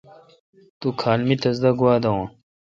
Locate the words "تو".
0.79-0.87